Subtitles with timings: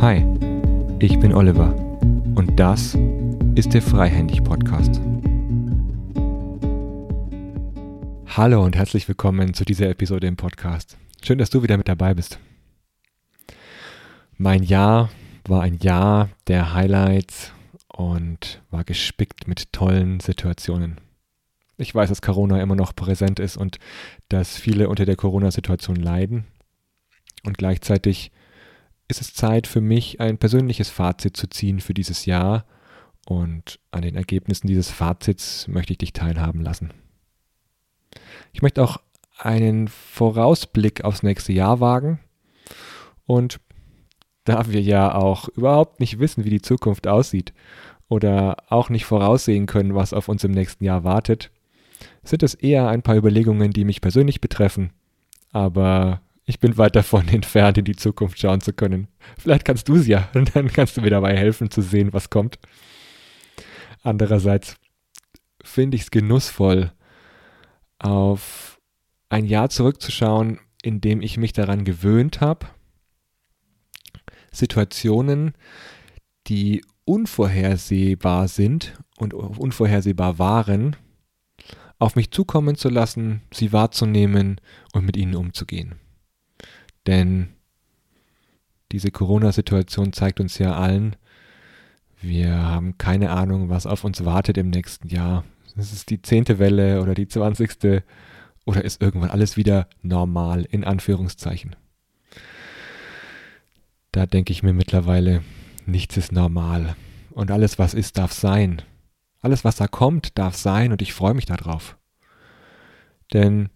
[0.00, 0.26] Hi,
[0.98, 1.74] ich bin Oliver
[2.34, 2.94] und das
[3.54, 5.00] ist der Freihändig Podcast.
[8.26, 10.98] Hallo und herzlich willkommen zu dieser Episode im Podcast.
[11.22, 12.38] Schön, dass du wieder mit dabei bist.
[14.36, 15.08] Mein Jahr
[15.48, 17.54] war ein Jahr der Highlights
[17.88, 21.00] und war gespickt mit tollen Situationen.
[21.80, 23.78] Ich weiß, dass Corona immer noch präsent ist und
[24.28, 26.46] dass viele unter der Corona-Situation leiden.
[27.42, 28.32] Und gleichzeitig
[29.08, 32.66] ist es Zeit für mich, ein persönliches Fazit zu ziehen für dieses Jahr.
[33.26, 36.92] Und an den Ergebnissen dieses Fazits möchte ich dich teilhaben lassen.
[38.52, 38.98] Ich möchte auch
[39.38, 42.20] einen Vorausblick aufs nächste Jahr wagen.
[43.24, 43.58] Und
[44.44, 47.54] da wir ja auch überhaupt nicht wissen, wie die Zukunft aussieht
[48.08, 51.50] oder auch nicht voraussehen können, was auf uns im nächsten Jahr wartet,
[52.22, 54.92] sind es eher ein paar Überlegungen, die mich persönlich betreffen.
[55.52, 59.08] Aber ich bin weit davon entfernt, in die Zukunft schauen zu können.
[59.38, 62.30] Vielleicht kannst du es ja und dann kannst du mir dabei helfen zu sehen, was
[62.30, 62.58] kommt.
[64.02, 64.76] Andererseits
[65.62, 66.92] finde ich es genussvoll,
[67.98, 68.80] auf
[69.28, 72.66] ein Jahr zurückzuschauen, in dem ich mich daran gewöhnt habe,
[74.50, 75.54] Situationen,
[76.46, 80.96] die unvorhersehbar sind und unvorhersehbar waren,
[82.00, 84.60] auf mich zukommen zu lassen, sie wahrzunehmen
[84.92, 85.94] und mit ihnen umzugehen.
[87.06, 87.50] Denn
[88.90, 91.14] diese Corona-Situation zeigt uns ja allen,
[92.20, 95.44] wir haben keine Ahnung, was auf uns wartet im nächsten Jahr.
[95.76, 98.02] Es ist die zehnte Welle oder die zwanzigste
[98.64, 101.76] oder ist irgendwann alles wieder normal, in Anführungszeichen.
[104.12, 105.42] Da denke ich mir mittlerweile,
[105.86, 106.96] nichts ist normal.
[107.30, 108.82] Und alles, was ist, darf sein.
[109.40, 111.96] Alles, was da kommt, darf sein und ich freue mich darauf.
[113.32, 113.70] Denn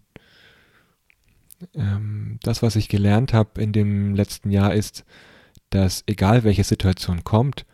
[1.73, 5.05] ähm, das, was ich gelernt habe in dem letzten Jahr, ist,
[5.69, 7.65] dass egal welche Situation kommt,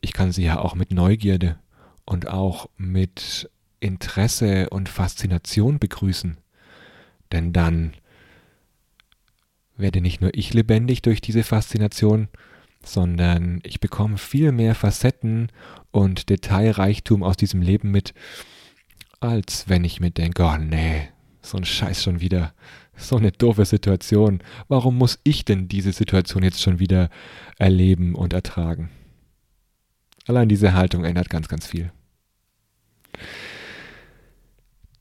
[0.00, 1.58] ich kann sie ja auch mit Neugierde
[2.04, 6.38] und auch mit Interesse und Faszination begrüßen.
[7.32, 7.94] Denn dann
[9.76, 12.28] werde nicht nur ich lebendig durch diese Faszination,
[12.82, 15.48] sondern ich bekomme viel mehr Facetten
[15.90, 18.14] und Detailreichtum aus diesem Leben mit,
[19.20, 21.08] als wenn ich mir denke, oh nee,
[21.42, 22.54] so ein Scheiß schon wieder,
[22.96, 24.42] so eine doofe Situation.
[24.68, 27.10] Warum muss ich denn diese Situation jetzt schon wieder
[27.58, 28.90] erleben und ertragen?
[30.26, 31.92] Allein diese Haltung ändert ganz, ganz viel.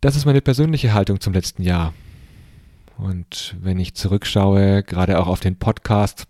[0.02, 1.94] Das ist meine persönliche Haltung zum letzten Jahr.
[2.98, 6.26] Und wenn ich zurückschaue, gerade auch auf den Podcast,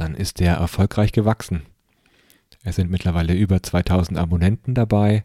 [0.00, 1.62] dann ist der erfolgreich gewachsen.
[2.62, 5.24] Es sind mittlerweile über 2000 Abonnenten dabei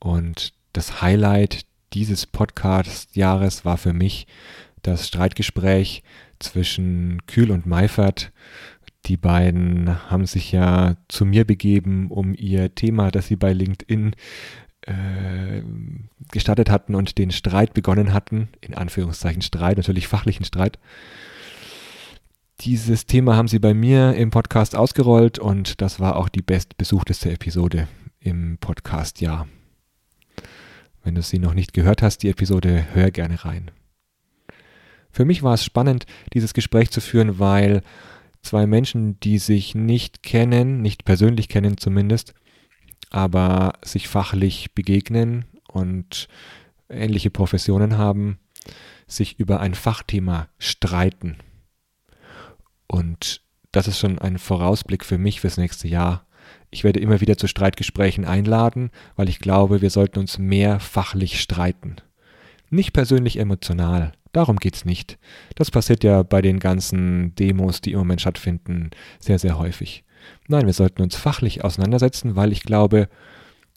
[0.00, 4.26] und das Highlight dieses Podcast-Jahres war für mich
[4.82, 6.02] das Streitgespräch
[6.40, 8.32] zwischen Kühl und Meifert.
[9.06, 14.16] Die beiden haben sich ja zu mir begeben, um ihr Thema, das sie bei LinkedIn
[14.82, 15.62] äh,
[16.32, 20.78] gestartet hatten und den Streit begonnen hatten, in Anführungszeichen Streit, natürlich fachlichen Streit.
[22.60, 27.32] Dieses Thema haben sie bei mir im Podcast ausgerollt und das war auch die bestbesuchteste
[27.32, 27.88] Episode
[28.20, 29.46] im Podcast, ja.
[31.02, 33.70] Wenn du sie noch nicht gehört hast, die Episode, hör gerne rein.
[35.10, 37.82] Für mich war es spannend, dieses Gespräch zu führen, weil
[38.42, 42.34] zwei Menschen, die sich nicht kennen, nicht persönlich kennen zumindest,
[43.10, 46.28] aber sich fachlich begegnen und
[46.88, 48.38] ähnliche Professionen haben,
[49.06, 51.38] sich über ein Fachthema streiten.
[52.92, 53.40] Und
[53.72, 56.26] das ist schon ein Vorausblick für mich fürs nächste Jahr.
[56.70, 61.40] Ich werde immer wieder zu Streitgesprächen einladen, weil ich glaube, wir sollten uns mehr fachlich
[61.40, 61.96] streiten.
[62.68, 65.18] Nicht persönlich emotional, darum geht's nicht.
[65.54, 70.04] Das passiert ja bei den ganzen Demos, die im Moment stattfinden, sehr, sehr häufig.
[70.46, 73.08] Nein, wir sollten uns fachlich auseinandersetzen, weil ich glaube,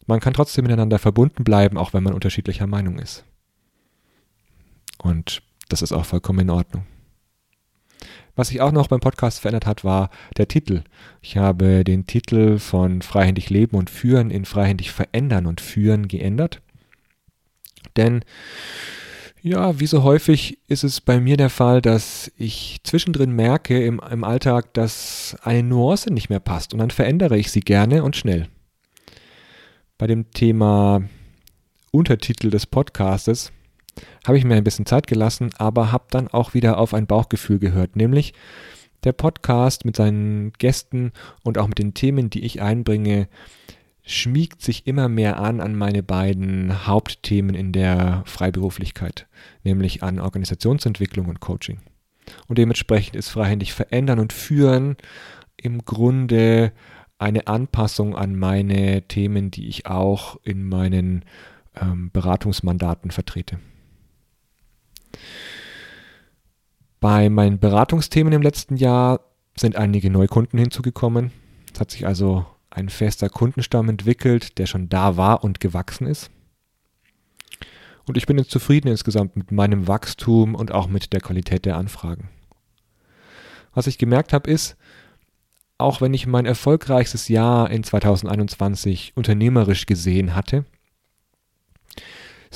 [0.06, 3.24] man kann trotzdem miteinander verbunden bleiben, auch wenn man unterschiedlicher Meinung ist.
[4.98, 6.86] Und das ist auch vollkommen in Ordnung.
[8.36, 10.82] Was sich auch noch beim Podcast verändert hat, war der Titel.
[11.22, 16.60] Ich habe den Titel von Freihändig Leben und Führen in Freihändig Verändern und Führen geändert.
[17.96, 18.22] Denn
[19.42, 24.00] ja, wie so häufig ist es bei mir der Fall, dass ich zwischendrin merke im,
[24.10, 28.16] im Alltag, dass eine Nuance nicht mehr passt und dann verändere ich sie gerne und
[28.16, 28.48] schnell.
[29.98, 31.04] Bei dem Thema
[31.90, 33.52] Untertitel des Podcastes
[34.26, 37.58] habe ich mir ein bisschen Zeit gelassen, aber habe dann auch wieder auf ein Bauchgefühl
[37.58, 38.34] gehört, nämlich
[39.04, 41.12] der Podcast mit seinen Gästen
[41.42, 43.28] und auch mit den Themen, die ich einbringe,
[44.02, 49.26] schmiegt sich immer mehr an an meine beiden Hauptthemen in der Freiberuflichkeit,
[49.64, 51.80] nämlich an Organisationsentwicklung und Coaching.
[52.48, 54.96] Und dementsprechend ist freihändig verändern und führen
[55.56, 56.72] im Grunde
[57.18, 61.24] eine Anpassung an meine Themen, die ich auch in meinen
[61.80, 63.58] ähm, Beratungsmandaten vertrete.
[67.00, 69.20] Bei meinen Beratungsthemen im letzten Jahr
[69.56, 71.32] sind einige Neukunden hinzugekommen.
[71.72, 76.30] Es hat sich also ein fester Kundenstamm entwickelt, der schon da war und gewachsen ist.
[78.06, 81.76] Und ich bin jetzt zufrieden insgesamt mit meinem Wachstum und auch mit der Qualität der
[81.76, 82.28] Anfragen.
[83.74, 84.76] Was ich gemerkt habe, ist,
[85.78, 90.64] auch wenn ich mein erfolgreichstes Jahr in 2021 unternehmerisch gesehen hatte,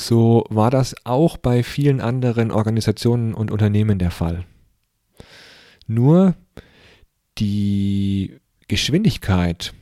[0.07, 4.45] so war das auch bei vielen anderen Organisationen und Unternehmen der Fall.
[5.87, 6.35] Nur
[7.39, 8.39] die
[8.69, 9.75] Geschwindigkeit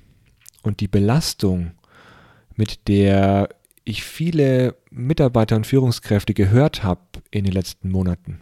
[0.62, 1.72] und die Belastung,
[2.56, 3.48] mit der
[3.84, 7.00] ich viele Mitarbeiter und Führungskräfte gehört habe
[7.30, 8.40] in den letzten Monaten,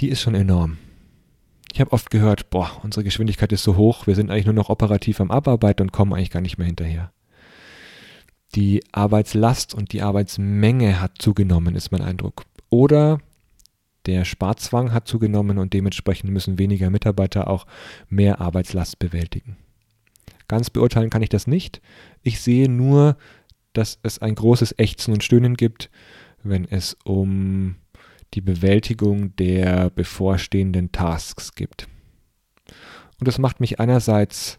[0.00, 0.78] die ist schon enorm.
[1.72, 4.68] Ich habe oft gehört, boah, unsere Geschwindigkeit ist so hoch, wir sind eigentlich nur noch
[4.68, 7.12] operativ am Abarbeiten und kommen eigentlich gar nicht mehr hinterher.
[8.54, 12.44] Die Arbeitslast und die Arbeitsmenge hat zugenommen, ist mein Eindruck.
[12.68, 13.18] Oder
[14.06, 17.66] der Sparzwang hat zugenommen und dementsprechend müssen weniger Mitarbeiter auch
[18.08, 19.56] mehr Arbeitslast bewältigen.
[20.48, 21.80] Ganz beurteilen kann ich das nicht.
[22.22, 23.16] Ich sehe nur,
[23.72, 25.90] dass es ein großes Ächzen und Stöhnen gibt,
[26.42, 27.76] wenn es um
[28.34, 31.88] die Bewältigung der bevorstehenden Tasks gibt.
[33.18, 34.58] Und das macht mich einerseits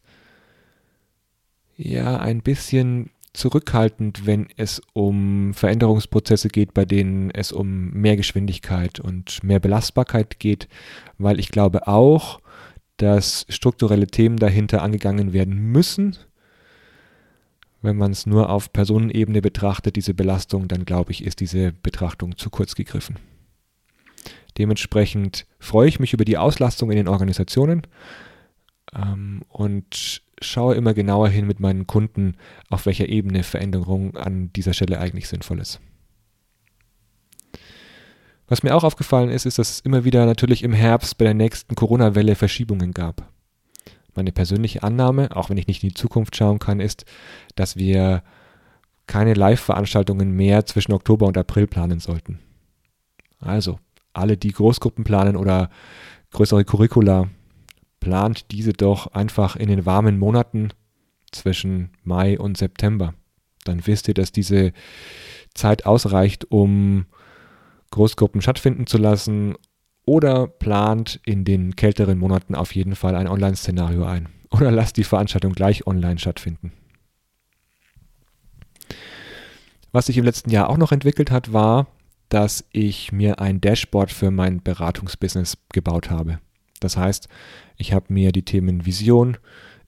[1.75, 9.00] ja ein bisschen zurückhaltend, wenn es um Veränderungsprozesse geht, bei denen es um mehr Geschwindigkeit
[9.00, 10.68] und mehr Belastbarkeit geht,
[11.18, 12.39] weil ich glaube auch,
[12.97, 16.15] dass strukturelle Themen dahinter angegangen werden müssen.
[17.81, 22.38] Wenn man es nur auf Personenebene betrachtet, diese Belastung, dann glaube ich, ist diese Betrachtung
[22.38, 23.18] zu kurz gegriffen.
[24.57, 27.88] Dementsprechend freue ich mich über die Auslastung in den Organisationen
[28.95, 32.36] ähm, und schaue immer genauer hin mit meinen Kunden,
[32.69, 35.80] auf welcher Ebene Veränderung an dieser Stelle eigentlich sinnvoll ist.
[38.48, 41.34] Was mir auch aufgefallen ist, ist, dass es immer wieder natürlich im Herbst bei der
[41.34, 43.30] nächsten Corona-Welle Verschiebungen gab.
[44.16, 47.06] Meine persönliche Annahme, auch wenn ich nicht in die Zukunft schauen kann, ist,
[47.56, 48.22] dass wir
[49.07, 52.39] keine Live-Veranstaltungen mehr zwischen Oktober und April planen sollten.
[53.39, 53.80] Also,
[54.13, 55.69] alle, die Großgruppen planen oder
[56.31, 57.30] größere Curricula,
[58.03, 60.69] plant diese doch einfach in den warmen Monaten
[61.31, 63.13] zwischen Mai und September.
[63.63, 64.73] Dann wisst ihr, dass diese
[65.53, 67.05] Zeit ausreicht, um
[67.91, 69.55] Großgruppen stattfinden zu lassen
[70.05, 74.27] oder plant in den kälteren Monaten auf jeden Fall ein Online-Szenario ein.
[74.51, 76.73] Oder lasst die Veranstaltung gleich online stattfinden.
[79.91, 81.88] Was sich im letzten Jahr auch noch entwickelt hat, war,
[82.29, 86.39] dass ich mir ein Dashboard für mein Beratungsbusiness gebaut habe.
[86.83, 87.29] Das heißt,
[87.78, 89.38] ich habe mir die Themen Vision,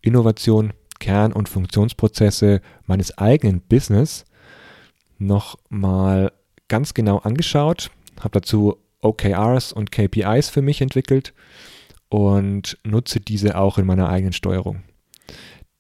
[0.02, 4.26] Innovation, Kern- und Funktionsprozesse meines eigenen Business
[5.18, 6.32] nochmal
[6.68, 11.34] ganz genau angeschaut, habe dazu OKRs und KPIs für mich entwickelt
[12.10, 14.84] und nutze diese auch in meiner eigenen Steuerung.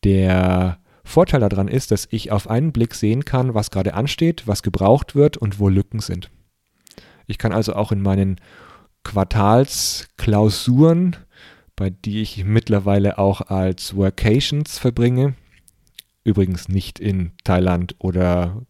[0.04, 4.64] Der Vorteil daran ist, dass ich auf einen Blick sehen kann, was gerade ansteht, was
[4.64, 6.32] gebraucht wird und wo Lücken sind.
[7.28, 8.40] Ich kann also auch in meinen
[9.04, 11.18] Quartalsklausuren,
[11.76, 15.36] bei die ich mittlerweile auch als Workations verbringe,
[16.24, 18.62] übrigens nicht in Thailand oder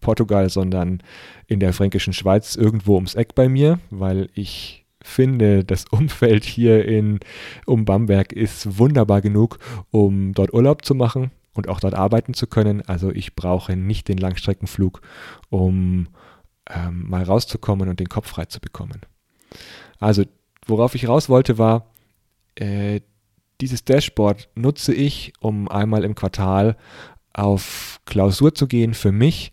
[0.00, 1.02] Portugal, sondern
[1.46, 6.84] in der fränkischen Schweiz irgendwo ums Eck bei mir, weil ich finde, das Umfeld hier
[6.86, 7.20] in
[7.66, 9.58] um Bamberg ist wunderbar genug,
[9.90, 12.82] um dort Urlaub zu machen und auch dort arbeiten zu können.
[12.82, 15.02] Also ich brauche nicht den Langstreckenflug,
[15.50, 16.08] um
[16.70, 19.00] ähm, mal rauszukommen und den Kopf frei zu bekommen.
[19.98, 20.24] Also,
[20.66, 21.93] worauf ich raus wollte, war,
[22.56, 23.00] äh,
[23.60, 26.76] dieses Dashboard nutze ich, um einmal im Quartal
[27.32, 29.52] auf Klausur zu gehen für mich,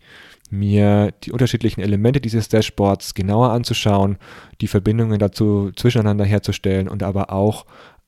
[0.50, 4.18] mir die unterschiedlichen Elemente dieses Dashboards genauer anzuschauen,
[4.60, 7.64] die Verbindungen dazu zwischeneinander herzustellen und aber auch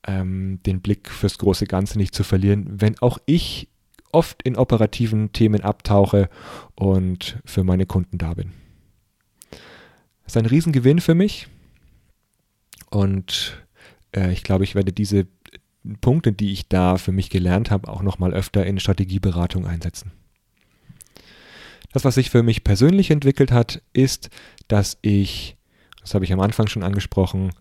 [0.07, 3.69] ähm, den Blick fürs große Ganze nicht zu verlieren, wenn auch ich
[4.11, 6.29] oft in operativen Themen abtauche
[6.75, 8.51] und für meine Kunden da bin.
[10.23, 11.47] Das ist ein Riesengewinn für mich.
[12.89, 13.64] Und
[14.15, 15.27] äh, ich glaube, ich werde diese
[16.01, 20.11] Punkte, die ich da für mich gelernt habe, auch nochmal öfter in Strategieberatung einsetzen.
[21.93, 24.29] Das, was sich für mich persönlich entwickelt hat, ist,
[24.67, 25.55] dass ich,
[26.01, 27.51] das habe ich am Anfang schon angesprochen,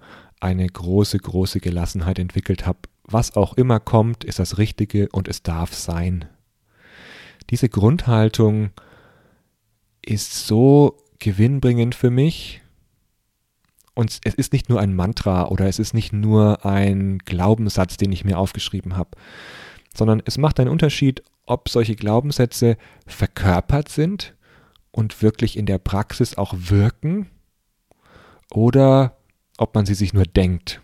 [0.40, 2.80] eine große, große Gelassenheit entwickelt habe.
[3.04, 6.24] Was auch immer kommt, ist das Richtige und es darf sein.
[7.50, 8.70] diese Grundhaltung
[10.02, 12.62] ist so gewinnbringend für mich.
[13.94, 18.10] Und es ist nicht nur ein Mantra oder es ist nicht nur ein Glaubenssatz, den
[18.10, 19.10] ich mir aufgeschrieben habe,
[19.96, 24.34] sondern es macht einen Unterschied, ob solche Glaubenssätze verkörpert sind
[24.90, 27.30] und wirklich in der Praxis auch wirken
[28.50, 29.16] oder
[29.58, 30.80] ob man sie sich nur denkt.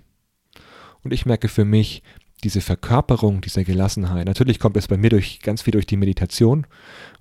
[1.02, 2.02] Und ich merke für mich,
[2.44, 6.66] diese Verkörperung dieser Gelassenheit, natürlich kommt es bei mir durch ganz viel durch die Meditation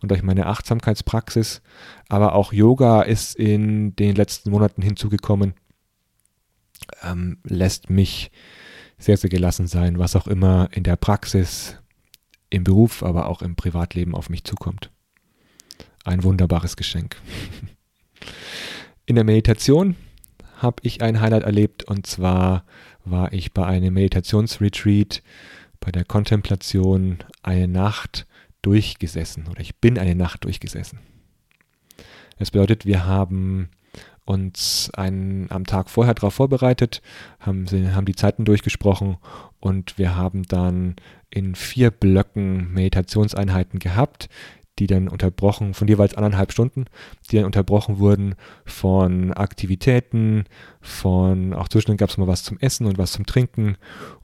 [0.02, 1.62] und durch meine Achtsamkeitspraxis,
[2.08, 5.56] aber auch Yoga ist in den letzten Monaten hinzugekommen,
[7.04, 8.32] ähm, lässt mich
[8.98, 11.78] sehr, sehr gelassen sein, was auch immer in der Praxis,
[12.50, 14.92] im Beruf, aber auch im Privatleben auf mich zukommt.
[16.04, 17.18] Ein wunderbares Geschenk.
[19.06, 19.96] In der Meditation
[20.58, 22.64] habe ich ein Highlight erlebt und zwar
[23.06, 25.24] war ich bei einem Meditationsretreat,
[25.80, 28.28] bei der Kontemplation eine Nacht
[28.62, 31.00] durchgesessen oder ich bin eine Nacht durchgesessen.
[32.38, 33.70] Das bedeutet, wir haben
[34.30, 37.02] uns einen, am Tag vorher darauf vorbereitet,
[37.40, 39.18] haben, haben die Zeiten durchgesprochen
[39.60, 40.98] und wir haben dann
[41.32, 44.30] in vier Blöcken Meditationseinheiten gehabt,
[44.78, 46.86] die dann unterbrochen, von jeweils anderthalb Stunden,
[47.30, 50.46] die dann unterbrochen wurden von Aktivitäten,
[50.80, 53.78] von, auch zwischendurch gab es mal was zum Essen und was zum Trinken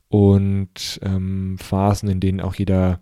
[0.07, 2.99] und ähm, Phasen, in denen auch jeder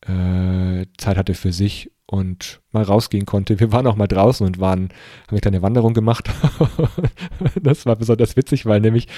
[0.00, 3.60] äh, Zeit hatte für sich und mal rausgehen konnte.
[3.60, 4.90] Wir waren auch mal draußen und waren,
[5.28, 6.30] haben eine Wanderung gemacht.
[7.62, 9.08] das war besonders witzig, weil nämlich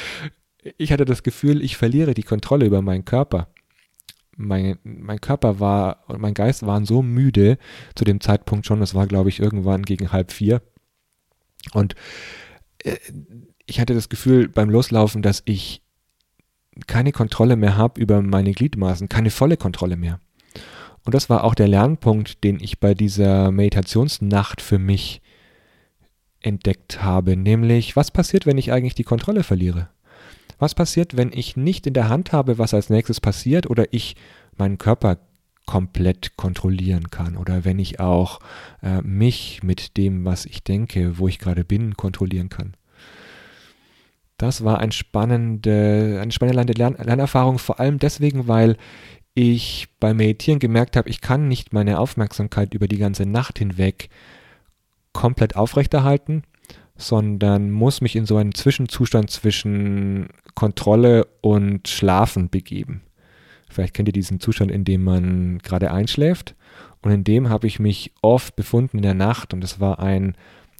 [0.78, 3.49] ich hatte das Gefühl, ich verliere die Kontrolle über meinen Körper
[4.37, 7.59] mein, mein Körper war und mein Geist waren so müde
[7.95, 10.62] zu dem Zeitpunkt schon, das war glaube ich irgendwann gegen halb vier.
[11.73, 11.95] Und
[12.85, 12.97] äh,
[13.66, 15.83] ich hatte das Gefühl beim Loslaufen, dass ich
[16.87, 20.21] keine Kontrolle mehr habe über meine Gliedmaßen, keine volle Kontrolle mehr.
[21.07, 25.23] Und das war auch der Lernpunkt, den ich bei dieser Meditationsnacht für mich
[26.41, 29.89] entdeckt habe, nämlich was passiert, wenn ich eigentlich die Kontrolle verliere?
[30.59, 34.17] Was passiert, wenn ich nicht in der Hand habe, was als nächstes passiert oder ich
[34.57, 35.19] meinen Körper
[35.65, 38.41] komplett kontrollieren kann oder wenn ich auch
[38.83, 42.75] äh, mich mit dem, was ich denke, wo ich gerade bin, kontrollieren kann.
[44.39, 48.77] Das war ein spannende, eine spannende Lern Lernerfahrung, vor allem deswegen, weil
[49.37, 54.09] ich beim Meditieren gemerkt habe, ich kann nicht meine Aufmerksamkeit über die ganze Nacht hinweg
[55.12, 56.43] komplett aufrechterhalten,
[56.97, 63.02] sondern muss mich in so einen Zwischenzustand zwischen Kontrolle und Schlafen begeben.
[63.69, 66.55] Vielleicht kennt ihr diesen Zustand, in dem man gerade einschläft.
[67.02, 69.52] Und in dem habe ich mich oft befunden in der Nacht.
[69.52, 70.35] Und es war ein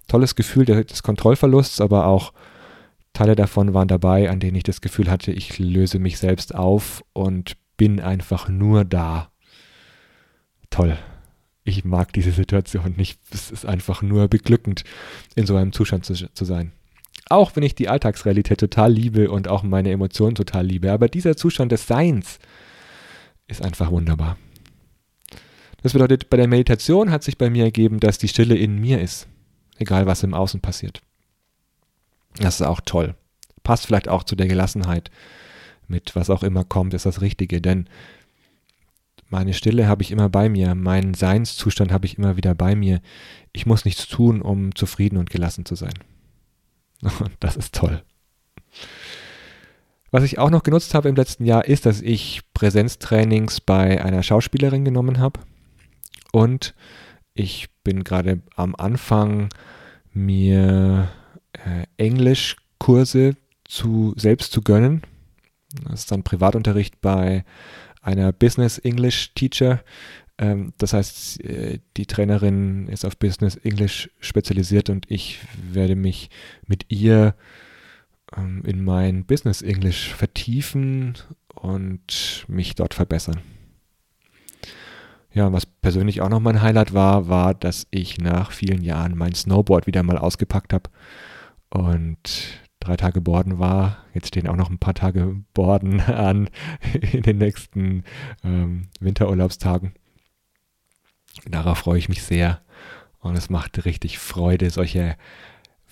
[0.09, 2.33] tolles Gefühl des Kontrollverlusts, aber auch
[3.13, 7.05] Teile davon waren dabei, an denen ich das Gefühl hatte, ich löse mich selbst auf
[7.13, 9.31] und bin einfach nur da.
[10.71, 10.99] Toll
[11.67, 13.19] ich mag diese Situation nicht.
[13.33, 14.85] Es ist einfach nur beglückend,
[15.35, 16.73] in so einem Zustand zu, zu sein.
[17.29, 20.93] Auch wenn ich die Alltagsrealität total liebe und auch meine Emotionen total liebe.
[20.93, 22.39] Aber dieser Zustand des Seins
[23.49, 24.39] ist einfach wunderbar.
[25.83, 29.01] Das bedeutet, bei der Meditation hat sich bei mir ergeben, dass die Stille in mir
[29.01, 29.27] ist.
[29.79, 31.03] Egal, was im Außen passiert.
[32.39, 33.17] Das ist auch toll.
[33.65, 35.11] Passt vielleicht auch zu der Gelassenheit.
[35.89, 37.61] Mit was auch immer kommt, ist das Richtige.
[37.61, 37.89] Denn
[39.29, 43.01] meine Stille habe ich immer bei mir, meinen Seinszustand habe ich immer wieder bei mir.
[43.53, 45.95] Ich muss nichts tun, um zufrieden und gelassen zu sein.
[47.03, 48.03] Und das ist toll.
[50.11, 54.23] Was ich auch noch genutzt habe im letzten Jahr ist, dass ich Präsenztrainings bei einer
[54.23, 55.41] Schauspielerin genommen habe.
[56.33, 56.75] Und
[57.35, 59.49] ich bin gerade am Anfang,
[60.13, 61.11] mir
[61.53, 65.03] äh, Englischkurse zu, selbst zu gönnen.
[65.85, 67.45] Das ist dann Privatunterricht bei
[68.03, 69.83] einer Business English Teacher.
[70.39, 75.41] Ähm, das heißt, äh, die Trainerin ist auf Business English spezialisiert und ich
[75.73, 76.31] werde mich
[76.67, 77.35] mit ihr
[78.37, 81.15] ähm, in mein Business English vertiefen
[81.55, 83.41] und mich dort verbessern.
[85.33, 89.35] Ja, was persönlich auch noch mein Highlight war, war, dass ich nach vielen Jahren mein
[89.35, 90.89] Snowboard wieder mal ausgepackt habe
[91.69, 92.19] und
[92.87, 94.05] drei Tage Borden war.
[94.15, 96.49] Jetzt stehen auch noch ein paar Tage Borden an
[97.13, 98.05] in den nächsten
[98.45, 99.93] ähm, Winterurlaubstagen.
[101.47, 102.63] Darauf freue ich mich sehr.
[103.21, 105.17] Und es macht richtig Freude, solche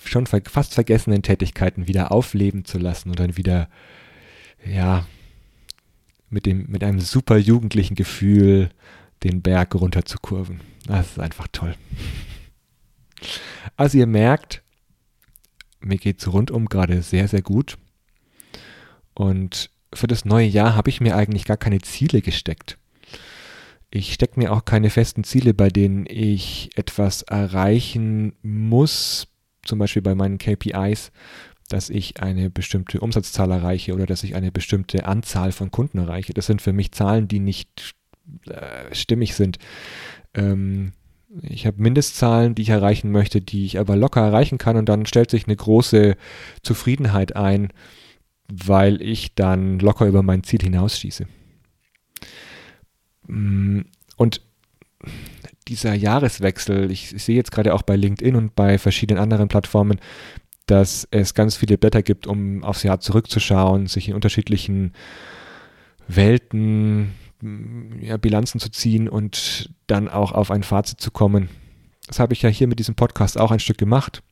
[0.05, 3.69] schon fast vergessenen Tätigkeiten wieder aufleben zu lassen und dann wieder,
[4.65, 5.07] ja,
[6.29, 8.71] mit, dem, mit einem super jugendlichen Gefühl
[9.23, 10.61] den Berg runter zu kurven.
[10.87, 11.75] Das ist einfach toll.
[13.77, 14.64] Also ihr merkt,
[15.85, 17.77] mir geht es rundum gerade sehr, sehr gut.
[19.15, 22.79] Und für das neue Jahr habe ich mir eigentlich gar keine Ziele gesteckt.
[23.91, 29.29] Ich stecke mir auch keine festen Ziele, bei denen ich etwas erreichen muss,
[29.65, 31.13] zum Beispiel bei meinen KPIs,
[31.69, 36.35] dass ich eine bestimmte Umsatzzahl erreiche oder dass ich eine bestimmte Anzahl von Kunden erreiche.
[36.35, 37.95] Das sind für mich Zahlen, die nicht
[38.49, 39.59] äh, stimmig sind.
[40.35, 40.93] Ähm,
[41.43, 45.07] ich habe Mindestzahlen, die ich erreichen möchte, die ich aber locker erreichen kann und dann
[45.07, 46.17] stellt sich eine große
[46.63, 47.73] Zufriedenheit ein,
[48.49, 51.27] weil ich dann locker über mein Ziel hinausschieße.
[53.27, 53.81] Mm,
[54.17, 54.43] und
[55.69, 59.99] dieser Jahreswechsel, ich, sehe jetzt gerade auch bei LinkedIn und bei verschiedenen anderen Plattformen,
[60.67, 64.93] dass es ganz viele Blätter gibt, um aufs Jahr zurückzuschauen, sich in unterschiedlichen
[66.07, 67.13] Welten
[68.01, 71.49] ja, Bilanzen zu ziehen und dann auch auf ein Fazit zu kommen.
[72.07, 74.23] Das habe ich ja hier mit diesem Podcast auch ein Stück gemacht.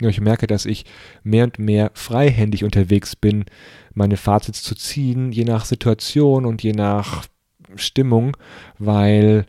[0.00, 0.84] Ich merke, dass ich
[1.22, 3.44] mehr und mehr freihändig unterwegs bin,
[3.94, 7.26] meine Fazits zu ziehen, je nach Situation und je nach
[7.76, 8.36] Stimmung,
[8.78, 9.46] weil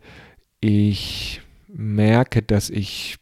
[0.59, 3.17] ich merke, dass ich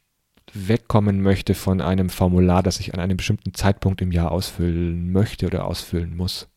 [0.54, 5.46] wegkommen möchte von einem Formular, das ich an einem bestimmten Zeitpunkt im Jahr ausfüllen möchte
[5.46, 6.51] oder ausfüllen muss.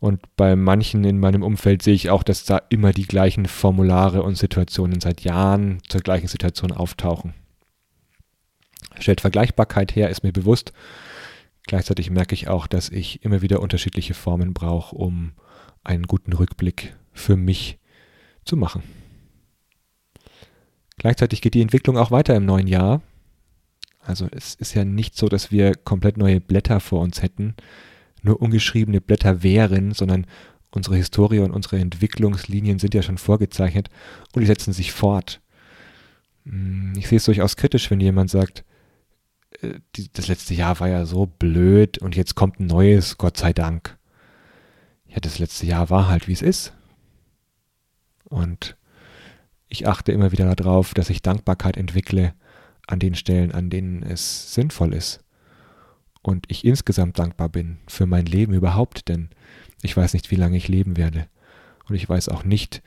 [0.00, 4.22] Und bei manchen in meinem Umfeld sehe ich auch, dass da immer die gleichen Formulare
[4.22, 7.34] und Situationen seit Jahren zur gleichen Situation auftauchen.
[8.98, 10.72] Stellt Vergleichbarkeit her, ist mir bewusst.
[11.66, 15.32] Gleichzeitig merke ich auch, dass ich immer wieder unterschiedliche Formen brauche, um
[15.82, 17.78] einen guten Rückblick für mich
[18.44, 18.82] zu machen.
[20.98, 23.02] Gleichzeitig geht die Entwicklung auch weiter im neuen Jahr.
[24.00, 27.54] Also es ist ja nicht so, dass wir komplett neue Blätter vor uns hätten,
[28.22, 30.26] nur ungeschriebene Blätter wären, sondern
[30.70, 33.88] unsere Historie und unsere Entwicklungslinien sind ja schon vorgezeichnet
[34.34, 35.40] und die setzen sich fort.
[36.44, 38.64] Hm, ich sehe es durchaus kritisch, wenn jemand sagt,
[39.62, 39.80] äh,
[40.12, 43.96] das letzte Jahr war ja so blöd und jetzt kommt ein neues, Gott sei Dank.
[45.08, 46.72] Ja, das letzte Jahr war halt, wie es ist.
[48.24, 48.76] Und
[49.68, 52.34] ich achte immer wieder darauf, dass ich Dankbarkeit entwickle
[52.86, 55.25] an den Stellen, an denen es sinnvoll ist
[56.26, 59.28] und ich insgesamt dankbar bin für mein Leben überhaupt, denn
[59.82, 61.28] ich weiß nicht, wie lange ich leben werde.
[61.88, 62.82] Und ich weiß auch nicht,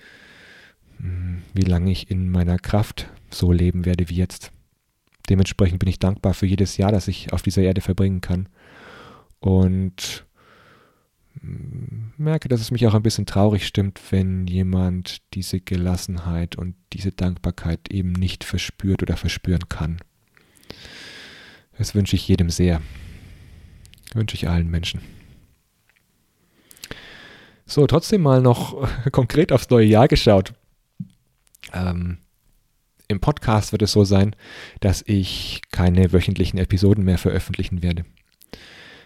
[0.97, 4.51] hm, wie lange ich in meiner Kraft so leben werde wie jetzt.
[5.29, 8.49] Dementsprechend bin ich dankbar für jedes Jahr, das ich auf dieser Erde verbringen kann.
[9.39, 10.25] Und
[11.39, 16.75] hm, merke, dass es mich auch ein bisschen traurig stimmt, wenn jemand diese Gelassenheit und
[16.91, 19.99] diese Dankbarkeit eben nicht verspürt oder verspüren kann.
[21.77, 22.81] Das wünsche ich jedem sehr.
[24.13, 25.01] Wünsche ich allen Menschen.
[27.65, 30.53] So, trotzdem mal noch konkret aufs neue Jahr geschaut.
[31.71, 32.17] Ähm,
[33.07, 34.35] Im Podcast wird es so sein,
[34.79, 38.05] dass ich keine wöchentlichen Episoden mehr veröffentlichen werde.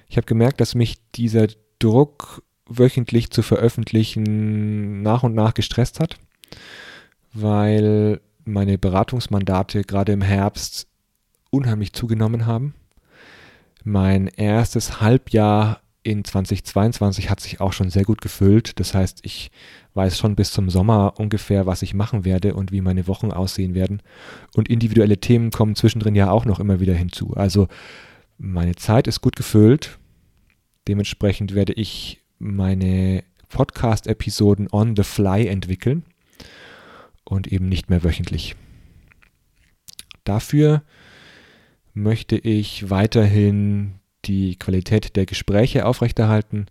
[0.07, 1.47] Ich habe gemerkt, dass mich dieser
[1.79, 6.17] Druck, wöchentlich zu veröffentlichen, nach und nach gestresst hat,
[7.33, 10.87] weil meine Beratungsmandate gerade im Herbst
[11.49, 12.73] unheimlich zugenommen haben.
[13.83, 18.79] Mein erstes Halbjahr in 2022 hat sich auch schon sehr gut gefüllt.
[18.79, 19.51] Das heißt, ich
[19.93, 23.73] weiß schon bis zum Sommer ungefähr, was ich machen werde und wie meine Wochen aussehen
[23.73, 24.01] werden.
[24.55, 27.33] Und individuelle Themen kommen zwischendrin ja auch noch immer wieder hinzu.
[27.35, 27.67] Also
[28.37, 29.99] meine Zeit ist gut gefüllt.
[30.87, 36.03] Dementsprechend werde ich meine Podcast-Episoden on the fly entwickeln
[37.23, 38.55] und eben nicht mehr wöchentlich.
[40.25, 40.83] Dafür
[41.93, 46.67] möchte ich weiterhin die Qualität der Gespräche aufrechterhalten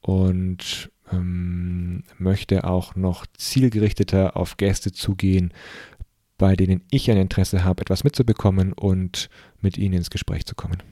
[0.00, 5.52] und ähm, möchte auch noch zielgerichteter auf Gäste zugehen,
[6.38, 9.28] bei denen ich ein Interesse habe, etwas mitzubekommen und
[9.60, 10.82] mit ihnen ins Gespräch zu kommen.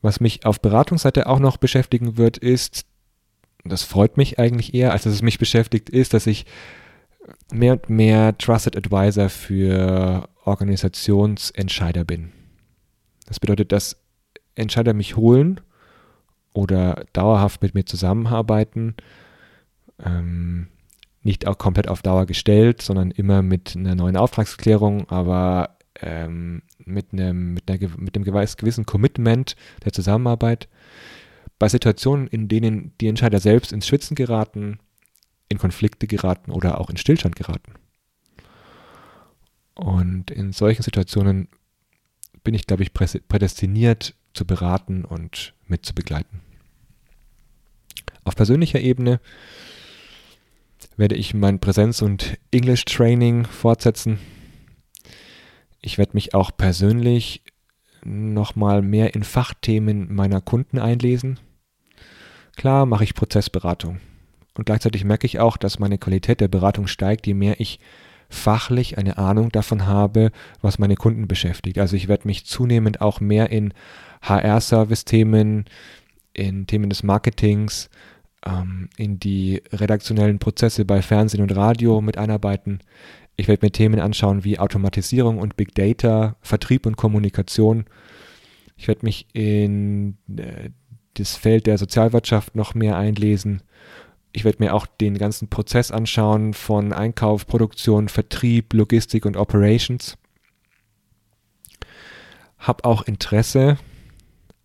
[0.00, 2.86] Was mich auf Beratungsseite auch noch beschäftigen wird, ist,
[3.64, 6.46] das freut mich eigentlich eher, als dass es mich beschäftigt, ist, dass ich
[7.52, 12.32] mehr und mehr Trusted Advisor für Organisationsentscheider bin.
[13.26, 14.02] Das bedeutet, dass
[14.54, 15.60] Entscheider mich holen
[16.52, 18.96] oder dauerhaft mit mir zusammenarbeiten,
[20.04, 20.68] ähm,
[21.22, 27.12] nicht auch komplett auf Dauer gestellt, sondern immer mit einer neuen Auftragsklärung, aber ähm, mit,
[27.12, 30.68] einem, mit, einer, mit einem gewissen Commitment der Zusammenarbeit.
[31.58, 34.78] Bei Situationen, in denen die Entscheider selbst ins Schwitzen geraten,
[35.48, 37.74] in Konflikte geraten oder auch in Stillstand geraten.
[39.78, 41.46] Und in solchen Situationen
[42.42, 46.40] bin ich, glaube ich, prädestiniert zu beraten und mit zu begleiten.
[48.24, 49.20] Auf persönlicher Ebene
[50.96, 54.18] werde ich mein Präsenz- und English-Training fortsetzen.
[55.80, 57.44] Ich werde mich auch persönlich
[58.04, 61.38] nochmal mehr in Fachthemen meiner Kunden einlesen.
[62.56, 64.00] Klar mache ich Prozessberatung
[64.54, 67.78] Und gleichzeitig merke ich auch, dass meine Qualität der Beratung steigt, je mehr ich
[68.28, 71.78] fachlich eine Ahnung davon habe, was meine Kunden beschäftigt.
[71.78, 73.72] Also ich werde mich zunehmend auch mehr in
[74.22, 75.64] HR-Service-Themen,
[76.34, 77.88] in Themen des Marketings,
[78.46, 82.80] ähm, in die redaktionellen Prozesse bei Fernsehen und Radio mit einarbeiten.
[83.36, 87.84] Ich werde mir Themen anschauen wie Automatisierung und Big Data, Vertrieb und Kommunikation.
[88.76, 90.70] Ich werde mich in äh,
[91.14, 93.62] das Feld der Sozialwirtschaft noch mehr einlesen
[94.32, 100.18] ich werde mir auch den ganzen Prozess anschauen von Einkauf, Produktion, Vertrieb, Logistik und Operations.
[102.58, 103.78] Hab auch Interesse,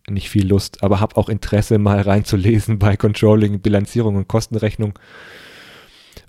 [0.08, 4.98] nicht viel Lust, aber hab auch Interesse, mal reinzulesen bei Controlling, Bilanzierung und Kostenrechnung.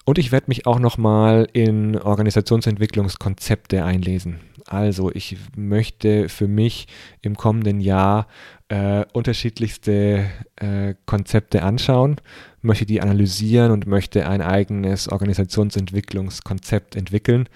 [0.06, 4.40] Und ich werde mich auch nochmal in Organisationsentwicklungskonzepte einlesen.
[4.68, 6.88] Also ich möchte für mich
[7.22, 8.28] im kommenden Jahr
[8.68, 12.18] äh, unterschiedlichste äh, Konzepte anschauen,
[12.66, 17.48] möchte die analysieren und möchte ein eigenes Organisationsentwicklungskonzept entwickeln,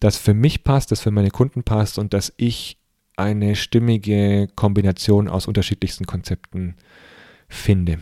[0.00, 2.78] das für mich passt, das für meine Kunden passt und dass ich
[3.16, 6.76] eine stimmige Kombination aus unterschiedlichsten Konzepten
[7.48, 7.98] finde.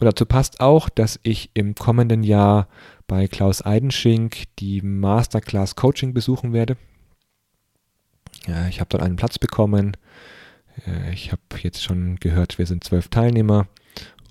[0.00, 2.68] Und dazu passt auch, dass ich im kommenden Jahr
[3.06, 6.76] bei Klaus Eidenschink die Masterclass Coaching besuchen werde.
[8.46, 9.96] Ja, ich habe dort einen Platz bekommen.
[10.86, 13.66] Äh, ich habe jetzt schon gehört, wir sind zwölf Teilnehmer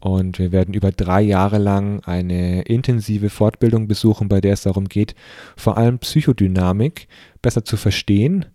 [0.02, 4.86] und wir werden über drei Jahre lang eine intensive Fortbildung besuchen, bei der es darum
[4.88, 5.16] geht,
[5.56, 7.08] vor allem Psychodynamik
[7.42, 8.46] besser zu verstehen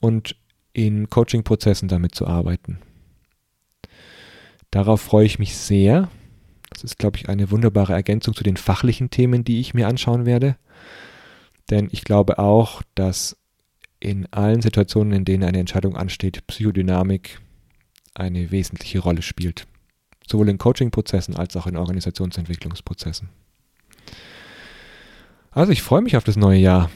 [0.00, 0.36] und
[0.72, 2.78] in Coaching-Prozessen damit zu arbeiten.
[4.70, 6.08] Darauf freue ich mich sehr
[6.70, 10.24] das ist, glaube ich, eine wunderbare Ergänzung zu den fachlichen Themen, die ich mir anschauen
[10.24, 10.56] werde.
[11.68, 13.36] Denn ich glaube auch, dass
[13.98, 17.40] in allen Situationen, in denen eine Entscheidung ansteht, Psychodynamik
[18.14, 19.66] eine wesentliche Rolle spielt.
[20.30, 23.28] Sowohl in Coaching-Prozessen als auch in Organisationsentwicklungsprozessen.
[25.50, 26.90] Also ich freue mich auf das neue Jahr.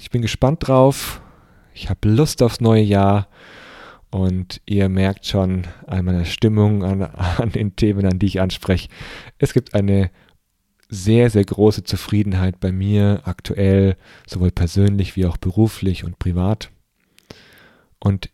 [0.00, 1.20] Ich bin gespannt drauf.
[1.72, 3.28] Ich habe Lust aufs neue Jahr.
[4.10, 8.88] Und ihr merkt schon an meiner Stimmung, an, an, den Themen, an die ich anspreche,
[9.38, 10.10] es gibt eine
[10.88, 16.70] sehr, sehr große Zufriedenheit bei mir aktuell, sowohl persönlich wie auch beruflich und privat.
[17.98, 18.30] Und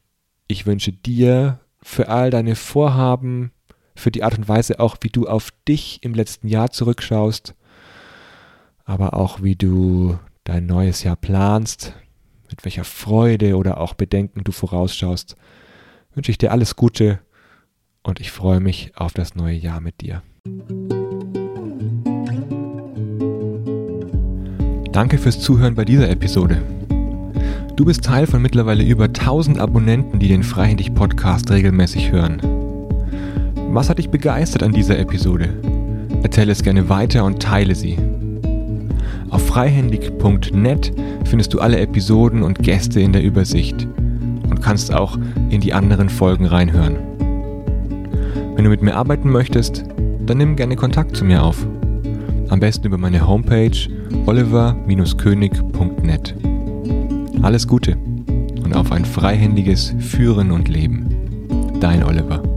[0.48, 3.52] ich wünsche dir für all deine Vorhaben,
[4.00, 7.54] für die Art und Weise auch, wie du auf dich im letzten Jahr zurückschaust,
[8.84, 11.94] aber auch wie du dein neues Jahr planst,
[12.48, 15.36] mit welcher Freude oder auch Bedenken du vorausschaust,
[16.14, 17.20] wünsche ich dir alles Gute
[18.02, 20.22] und ich freue mich auf das neue Jahr mit dir.
[24.92, 26.60] Danke fürs Zuhören bei dieser Episode.
[27.76, 32.59] Du bist Teil von mittlerweile über 1000 Abonnenten, die den Freihändig Podcast regelmäßig hören.
[33.72, 35.48] Was hat dich begeistert an dieser Episode?
[36.24, 37.96] Erzähle es gerne weiter und teile sie.
[39.30, 40.92] Auf freihändig.net
[41.24, 43.86] findest du alle Episoden und Gäste in der Übersicht
[44.50, 45.16] und kannst auch
[45.50, 46.96] in die anderen Folgen reinhören.
[48.56, 49.84] Wenn du mit mir arbeiten möchtest,
[50.26, 51.64] dann nimm gerne Kontakt zu mir auf.
[52.48, 53.70] Am besten über meine Homepage
[54.26, 56.34] oliver-könig.net.
[57.40, 57.96] Alles Gute
[58.64, 61.06] und auf ein freihändiges Führen und Leben.
[61.78, 62.49] Dein Oliver.